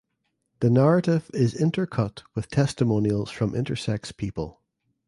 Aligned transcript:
The 0.61 0.71
narrative 0.71 1.29
is 1.31 1.53
intercut 1.53 2.23
with 2.33 2.49
testimonials 2.49 3.29
from 3.29 3.51
intersex 3.51 4.17
people. 4.17 4.59